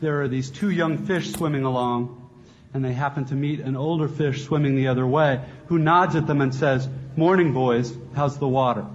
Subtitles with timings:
[0.00, 2.30] there are these two young fish swimming along,
[2.72, 6.26] and they happen to meet an older fish swimming the other way, who nods at
[6.26, 8.86] them and says, Morning, boys, how's the water?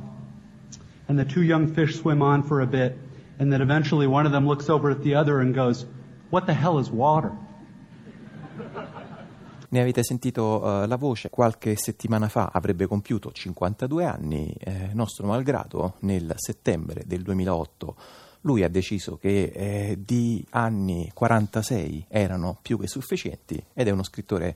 [1.07, 2.97] And the two young fish swim on for a bit,
[3.37, 5.85] and then eventually one of them looks over at the other and goes,
[6.31, 7.31] What the hell is water?
[9.67, 15.25] Ne avete sentito uh, la voce, qualche settimana fa avrebbe compiuto 52 anni, eh, nostro
[15.25, 17.95] malgrado, nel settembre del 2008
[18.45, 24.03] lui ha deciso che eh, di anni 46 erano più che sufficienti ed è uno
[24.03, 24.55] scrittore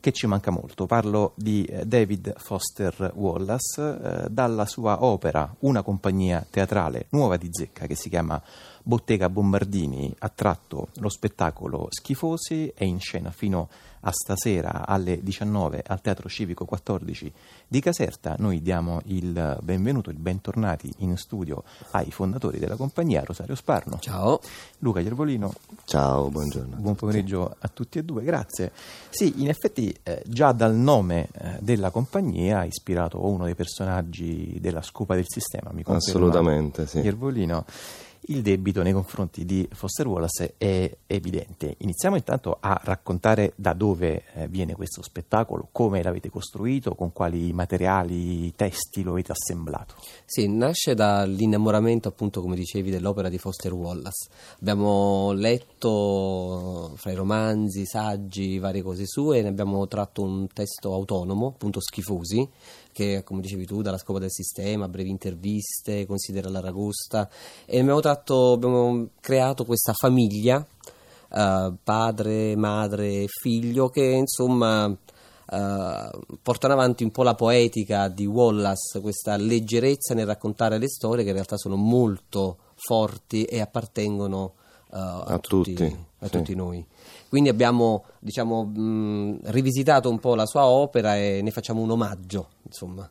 [0.00, 0.86] che ci manca molto.
[0.86, 7.48] Parlo di eh, David Foster Wallace, eh, dalla sua opera Una compagnia teatrale nuova di
[7.50, 8.40] zecca che si chiama
[8.86, 13.70] Bottega Bombardini, ha tratto lo spettacolo Schifosi, è in scena fino
[14.00, 17.32] a stasera alle 19 al Teatro Civico 14
[17.66, 18.36] di Caserta.
[18.38, 23.98] Noi diamo il benvenuto, il bentornati in studio ai fondatori della compagnia, Rosario Sparno.
[24.00, 24.38] Ciao.
[24.80, 25.54] Luca Gervolino.
[25.86, 26.76] Ciao, buongiorno.
[26.76, 28.70] Buon pomeriggio a tutti e due, grazie.
[29.08, 34.58] Sì, in effetti eh, già dal nome eh, della compagnia ha ispirato uno dei personaggi
[34.60, 37.00] della scopa del sistema, mi conferma Assolutamente, sì.
[37.00, 37.64] Gervolino
[38.26, 41.74] il debito nei confronti di Foster Wallace è evidente.
[41.78, 47.52] Iniziamo intanto a raccontare da dove eh, viene questo spettacolo, come l'avete costruito, con quali
[47.52, 49.94] materiali, testi lo avete assemblato.
[50.24, 54.28] Sì, nasce dall'innamoramento, appunto, come dicevi, dell'opera di Foster Wallace.
[54.60, 60.92] Abbiamo letto fra i romanzi, saggi, varie cose sue e ne abbiamo tratto un testo
[60.92, 62.48] autonomo, appunto Schifosi,
[62.94, 67.28] che come dicevi tu dalla scopa del sistema, brevi interviste, considera l'Aragosta
[67.66, 70.64] e abbiamo, tratto, abbiamo creato questa famiglia,
[71.30, 79.00] uh, padre, madre figlio che insomma uh, portano avanti un po' la poetica di Wallace,
[79.00, 84.52] questa leggerezza nel raccontare le storie che in realtà sono molto forti e appartengono
[84.90, 86.30] uh, a, a, tutti, tutti, a sì.
[86.30, 86.86] tutti noi.
[87.34, 92.50] Quindi abbiamo diciamo, mh, rivisitato un po' la sua opera e ne facciamo un omaggio,
[92.62, 93.10] insomma.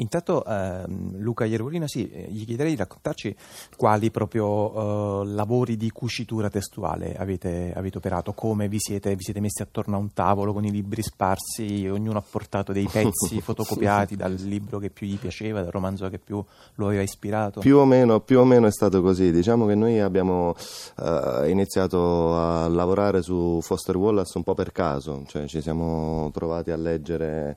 [0.00, 3.34] Intanto ehm, Luca Iervolino, sì, eh, gli chiederei di raccontarci
[3.76, 9.40] quali proprio eh, lavori di cucitura testuale avete, avete operato, come vi siete, vi siete,
[9.40, 14.14] messi attorno a un tavolo con i libri sparsi, ognuno ha portato dei pezzi fotocopiati
[14.14, 16.42] dal libro che più gli piaceva, dal romanzo che più
[16.74, 17.60] lo aveva ispirato.
[17.60, 20.54] Più o meno, più o meno è stato così, diciamo che noi abbiamo
[21.00, 26.70] eh, iniziato a lavorare su Foster Wallace un po' per caso, cioè ci siamo trovati
[26.70, 27.56] a leggere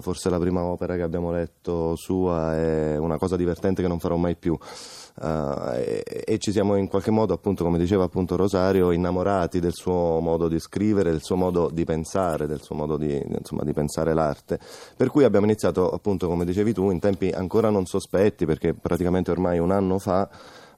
[0.00, 4.16] forse la prima opera che abbiamo letto sua è una cosa divertente che non farò
[4.16, 4.58] mai più.
[5.20, 9.72] Uh, e, e, ci siamo in qualche modo, appunto, come diceva appunto Rosario, innamorati del
[9.74, 13.72] suo modo di scrivere, del suo modo di pensare, del suo modo di, insomma, di
[13.72, 14.60] pensare l'arte.
[14.96, 19.32] Per cui abbiamo iniziato, appunto, come dicevi tu, in tempi ancora non sospetti, perché praticamente
[19.32, 20.28] ormai un anno fa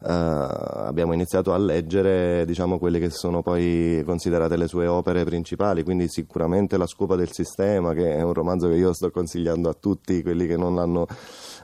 [0.03, 6.09] abbiamo iniziato a leggere diciamo, quelle che sono poi considerate le sue opere principali, quindi
[6.09, 10.23] sicuramente La scopa del sistema, che è un romanzo che io sto consigliando a tutti
[10.23, 11.07] quelli che non l'hanno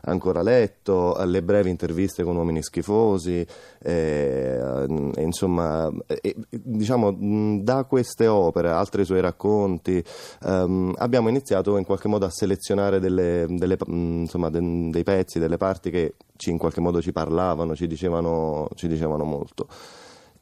[0.02, 3.46] ancora letto, le brevi interviste con uomini schifosi,
[3.82, 4.84] eh,
[5.16, 10.02] insomma, eh, diciamo, da queste opere, altri suoi racconti,
[10.44, 15.56] ehm, abbiamo iniziato in qualche modo a selezionare delle, delle, insomma, de, dei pezzi, delle
[15.56, 19.68] parti che ci, in qualche modo ci parlavano, ci dicevano, ci dicevano molto.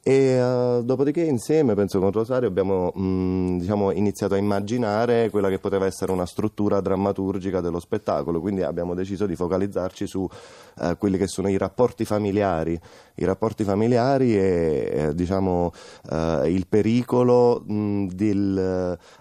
[0.07, 5.57] E uh, dopodiché insieme, penso con Rosario, abbiamo mh, diciamo, iniziato a immaginare quella che
[5.57, 11.17] poteva essere una struttura drammaturgica dello spettacolo, quindi abbiamo deciso di focalizzarci su uh, quelli
[11.17, 12.79] che sono i rapporti familiari,
[13.15, 15.71] i rapporti familiari e eh, diciamo,
[16.11, 18.59] uh, il pericolo mh, di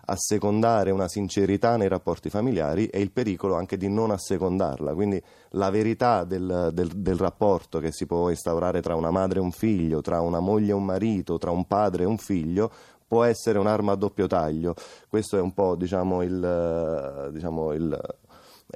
[0.05, 5.23] assecondare una sincerità nei rapporti familiari e il pericolo anche di non assecondarla, quindi
[5.55, 9.53] la verità del, del, del rapporto che si può instaurare tra una madre e un
[9.53, 12.71] figlio, tra una moglie un marito, tra un padre e un figlio,
[13.07, 14.75] può essere un'arma a doppio taglio.
[15.09, 17.99] Questo è un po' diciamo, il, diciamo, il,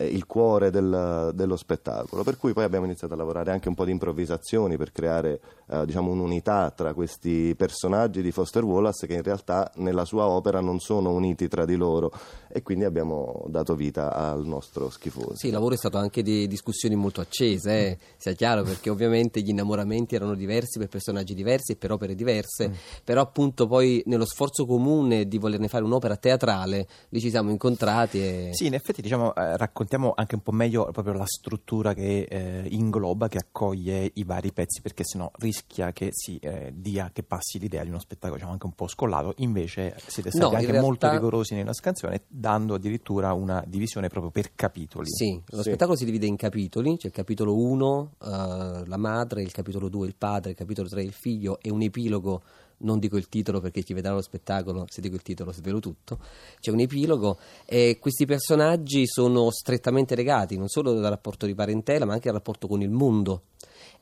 [0.01, 2.23] il cuore del, dello spettacolo.
[2.23, 5.85] Per cui poi abbiamo iniziato a lavorare anche un po' di improvvisazioni per creare eh,
[5.85, 10.79] diciamo, un'unità tra questi personaggi di Foster Wallace che in realtà nella sua opera non
[10.79, 12.13] sono uniti tra di loro
[12.49, 15.37] e quindi abbiamo dato vita al nostro schifoso.
[15.37, 19.41] Sì, il lavoro è stato anche di discussioni molto accese, eh, sia chiaro, perché ovviamente
[19.41, 22.73] gli innamoramenti erano diversi per personaggi diversi e per opere diverse, mm.
[23.05, 28.19] però appunto poi nello sforzo comune di volerne fare un'opera teatrale, lì ci siamo incontrati
[28.19, 28.51] e...
[28.53, 29.57] Sì, in effetti diciamo eh,
[29.89, 34.53] raccontiamo anche un po' meglio proprio la struttura che eh, ingloba, che accoglie i vari
[34.53, 38.53] pezzi, perché sennò rischia che si eh, dia, che passi l'idea di uno spettacolo diciamo,
[38.53, 42.75] anche un po' scollato, invece siete stati No, anche realtà- molto rigorosi nella scansione, dando
[42.75, 45.09] addirittura una divisione proprio per capitoli.
[45.09, 45.69] Sì, lo Sì.
[45.71, 50.17] spettacolo si divide in capitoli, c'è il capitolo 1, la madre, il capitolo 2 il
[50.17, 52.43] padre, il capitolo 3 il figlio e un epilogo
[52.79, 56.19] non dico il titolo perché chi vedrà lo spettacolo, se dico il titolo svelo tutto,
[56.61, 62.05] c'è un epilogo e questi personaggi sono strettamente legati non solo dal rapporto di parentela
[62.05, 63.43] ma anche dal rapporto con il mondo.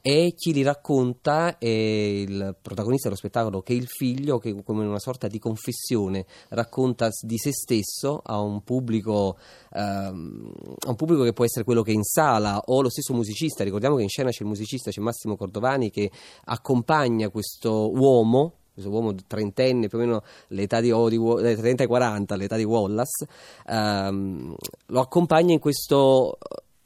[0.00, 4.84] E chi li racconta è il protagonista dello spettacolo che è il figlio che come
[4.84, 9.36] una sorta di confessione racconta di se stesso a un pubblico
[9.72, 10.52] ehm,
[10.86, 13.64] a un pubblico che può essere quello che è in sala o lo stesso musicista.
[13.64, 16.08] Ricordiamo che in scena c'è il musicista c'è Massimo Cordovani che
[16.44, 21.86] accompagna questo uomo questo uomo trentenne, più o meno l'età di, oh, di 30 e
[21.86, 23.26] 40, l'età di Wallace,
[23.66, 24.54] ehm,
[24.86, 26.36] lo accompagna in questo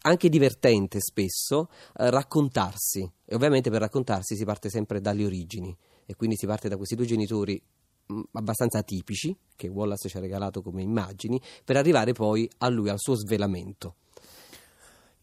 [0.02, 5.76] anche divertente spesso eh, raccontarsi e ovviamente per raccontarsi si parte sempre dalle origini
[6.06, 7.60] e quindi si parte da questi due genitori
[8.12, 12.88] mm, abbastanza tipici che Wallace ci ha regalato come immagini per arrivare poi a lui
[12.88, 13.96] al suo svelamento.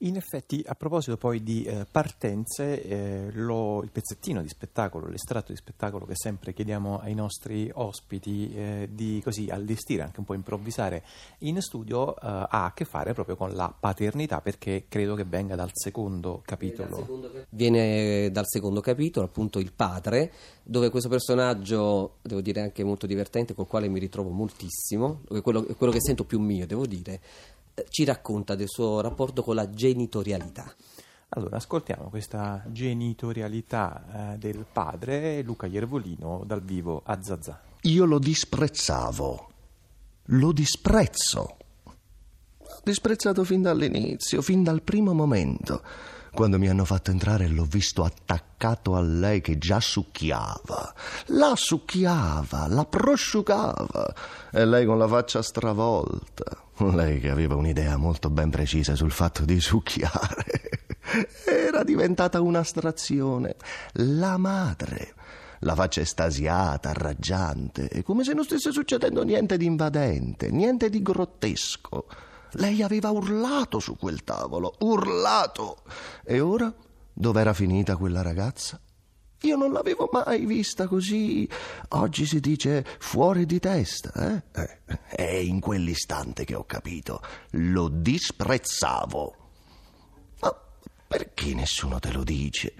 [0.02, 5.52] In effetti, a proposito poi di eh, partenze, eh, lo, il pezzettino di spettacolo, l'estratto
[5.52, 10.36] di spettacolo che sempre chiediamo ai nostri ospiti eh, di così allestire, anche un po'
[10.36, 11.04] improvvisare
[11.40, 15.56] in studio, eh, ha a che fare proprio con la paternità, perché credo che venga
[15.56, 17.46] dal secondo capitolo.
[17.50, 23.56] Viene dal secondo capitolo, appunto il padre, dove questo personaggio, devo dire anche molto divertente,
[23.56, 27.20] col quale mi ritrovo moltissimo, quello, quello che sento più mio, devo dire,
[27.90, 30.74] ci racconta del suo rapporto con la genitorialità.
[31.30, 37.62] Allora, ascoltiamo questa genitorialità eh, del padre Luca Iervolino dal vivo a Zazà.
[37.82, 39.50] Io lo disprezzavo,
[40.26, 41.58] lo disprezzo.
[41.84, 45.82] L'ho disprezzato fin dall'inizio, fin dal primo momento.
[46.38, 50.94] Quando mi hanno fatto entrare l'ho visto attaccato a lei che già succhiava.
[51.30, 54.14] La succhiava, la prosciugava.
[54.52, 56.46] E lei con la faccia stravolta.
[56.78, 60.86] Lei che aveva un'idea molto ben precisa sul fatto di succhiare.
[61.44, 63.56] Era diventata un'astrazione.
[63.94, 65.16] La madre.
[65.62, 72.06] La faccia estasiata, raggiante, come se non stesse succedendo niente di invadente, niente di grottesco.
[72.54, 75.84] Lei aveva urlato su quel tavolo, urlato.
[76.24, 76.74] E ora
[77.14, 78.80] dov'era finita quella ragazza?
[79.42, 81.48] Io non l'avevo mai vista così.
[81.90, 84.44] Oggi si dice fuori di testa, eh?
[84.52, 84.80] eh
[85.10, 87.22] è in quell'istante che ho capito.
[87.52, 89.36] Lo disprezzavo.
[90.42, 90.56] Ma
[91.08, 92.74] perché nessuno te lo dice?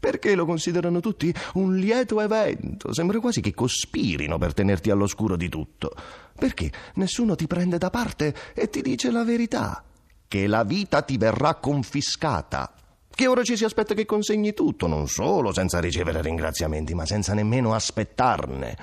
[0.00, 2.92] Perché lo considerano tutti un lieto evento?
[2.94, 5.92] Sembra quasi che cospirino per tenerti all'oscuro di tutto.
[6.34, 9.84] Perché nessuno ti prende da parte e ti dice la verità?
[10.26, 12.74] Che la vita ti verrà confiscata
[13.20, 17.34] che ora ci si aspetta che consegni tutto, non solo senza ricevere ringraziamenti, ma senza
[17.34, 18.78] nemmeno aspettarne.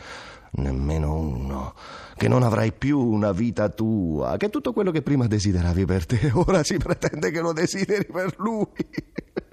[0.51, 1.73] Nemmeno uno.
[2.15, 6.29] Che non avrai più una vita tua, che tutto quello che prima desideravi per te,
[6.35, 8.67] ora si pretende che lo desideri per lui.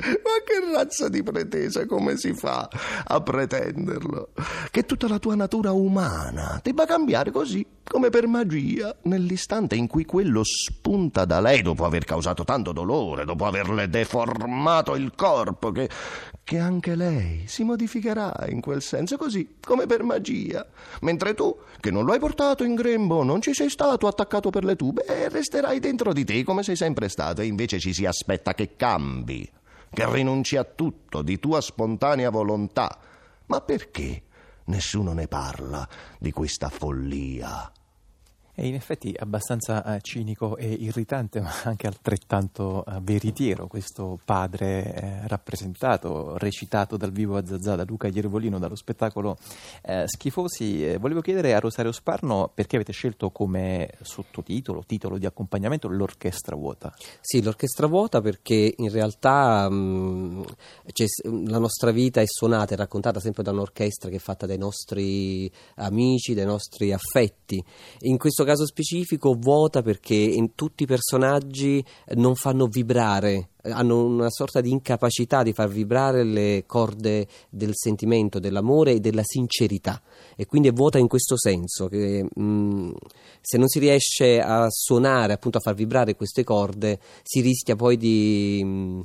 [0.04, 2.68] Ma che razza di pretesa, come si fa
[3.04, 4.30] a pretenderlo?
[4.70, 10.04] Che tutta la tua natura umana debba cambiare così, come per magia, nell'istante in cui
[10.04, 15.88] quello spunta da lei dopo aver causato tanto dolore, dopo averle deformato il corpo, che,
[16.44, 20.66] che anche lei si modificherà in quel senso così, come per magia.
[21.00, 24.64] Mentre tu, che non lo hai portato in grembo, non ci sei stato attaccato per
[24.64, 28.04] le tube, e resterai dentro di te come sei sempre stato, e invece ci si
[28.04, 29.50] aspetta che cambi
[29.94, 32.98] che rinunci a tutto di tua spontanea volontà.
[33.46, 34.24] Ma perché
[34.64, 35.88] nessuno ne parla
[36.18, 37.72] di questa follia?
[38.56, 44.94] È in effetti abbastanza eh, cinico e irritante, ma anche altrettanto eh, veritiero questo padre
[44.94, 49.36] eh, rappresentato, recitato dal vivo a Zazà da Luca Iervolino dallo spettacolo
[50.04, 50.96] Schifosi.
[50.98, 56.94] Volevo chiedere a Rosario Sparno perché avete scelto come sottotitolo, titolo di accompagnamento l'orchestra vuota.
[57.20, 60.44] Sì, l'orchestra vuota perché in realtà mh,
[61.48, 65.50] la nostra vita è suonata e raccontata sempre da un'orchestra che è fatta dai nostri
[65.76, 67.62] amici, dai nostri affetti.
[68.00, 71.84] In questo questo caso specifico vuota perché in tutti i personaggi
[72.16, 78.38] non fanno vibrare hanno una sorta di incapacità di far vibrare le corde del sentimento,
[78.38, 80.02] dell'amore e della sincerità
[80.36, 82.90] e quindi è vuota in questo senso che mh, mm,
[83.40, 87.96] se non si riesce a suonare, appunto a far vibrare queste corde, si rischia poi
[87.96, 89.00] di, mh, mm,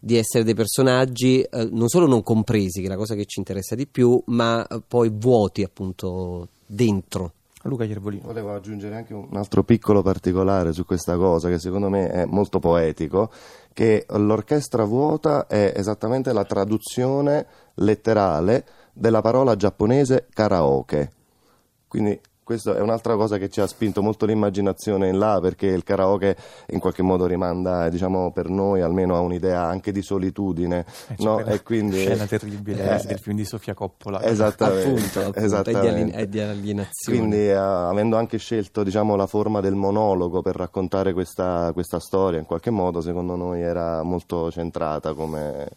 [0.00, 3.40] di essere dei personaggi eh, non solo non compresi, che è la cosa che ci
[3.40, 7.32] interessa di più, ma poi vuoti appunto dentro.
[7.62, 8.26] Luca Iervolino.
[8.26, 12.58] Volevo aggiungere anche un altro piccolo particolare su questa cosa che secondo me è molto
[12.58, 13.30] poetico,
[13.72, 21.12] che l'orchestra vuota è esattamente la traduzione letterale della parola giapponese karaoke.
[21.88, 25.84] Quindi Questa è un'altra cosa che ci ha spinto molto l'immaginazione in là, perché il
[25.84, 26.34] karaoke
[26.68, 31.24] in qualche modo rimanda, diciamo, per noi almeno a un'idea anche di solitudine, Eh, c'è
[31.24, 31.40] no?
[31.40, 34.22] E quindi scena terribile Eh, del film di Sofia Coppola.
[34.22, 36.16] Esattamente, appunto, appunto, è di esattamente.
[36.16, 37.18] è di alienazione.
[37.18, 42.38] Quindi eh, avendo anche scelto diciamo, la forma del monologo per raccontare questa, questa storia
[42.38, 45.68] in qualche modo, secondo noi era molto centrata come, eh,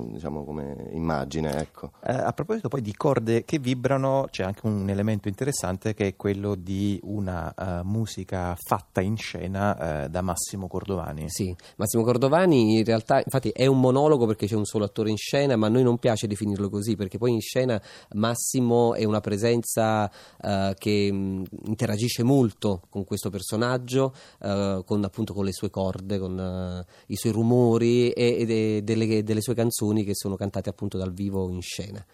[0.00, 1.58] diciamo, come immagine.
[1.58, 1.92] Ecco.
[2.04, 6.16] Eh, a proposito poi di corde che vibrano, c'è anche un elemento interessante che è
[6.16, 11.28] quello di una eh, musica fatta in scena eh, da Massimo Cordovani.
[11.28, 15.16] Sì, Massimo Cordovani in realtà infatti è un monologo perché c'è un solo attore in
[15.16, 17.80] scena, ma a noi non piace definirlo così perché poi in scena
[18.12, 20.10] Massimo è una presenza
[20.40, 26.84] eh, che mh, interagisce molto con questo personaggio, con appunto con le sue corde, con
[27.06, 31.12] i suoi rumori e, e de- delle, delle sue canzoni che sono cantate appunto dal
[31.12, 32.04] vivo in scena.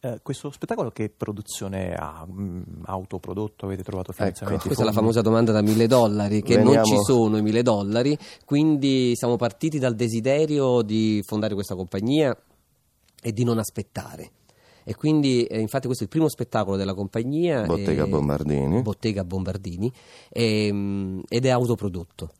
[0.00, 2.26] Eh, questo spettacolo che produzione ha?
[2.30, 3.64] Mm, autoprodotto?
[3.66, 4.66] Avete trovato finanziamenti?
[4.66, 7.42] Ecco, Questa è la famosa domanda da mille dollari, che non Veniamo- ci sono i
[7.42, 12.36] mille dollari, quindi siamo partiti dal desiderio di fondare questa compagnia
[13.22, 14.30] e di non aspettare.
[14.84, 17.62] E quindi, eh, infatti, questo è il primo spettacolo della compagnia.
[17.62, 18.82] Bottega eh, Bombardini.
[18.82, 19.90] Bottega Bombardini,
[20.28, 22.30] ehm, ed è autoprodotto.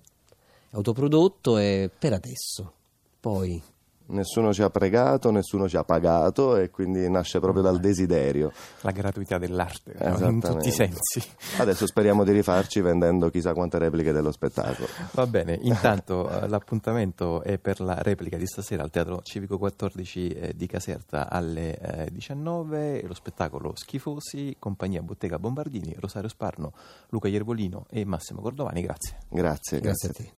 [0.70, 2.72] È autoprodotto e per adesso.
[3.18, 3.60] Poi
[4.08, 8.52] Nessuno ci ha pregato, nessuno ci ha pagato e quindi nasce proprio dal desiderio.
[8.82, 10.28] La gratuità dell'arte, no?
[10.28, 11.22] in tutti i sensi.
[11.58, 14.86] Adesso speriamo di rifarci vendendo chissà quante repliche dello spettacolo.
[15.12, 20.28] Va bene, intanto eh, l'appuntamento è per la replica di stasera al Teatro Civico 14
[20.28, 26.72] eh, di Caserta alle eh, 19, lo spettacolo Schifosi, compagnia Bottega Bombardini, Rosario Sparno,
[27.08, 29.16] Luca Iervolino e Massimo Cordovani, grazie.
[29.28, 29.80] Grazie.
[29.80, 30.32] grazie a te.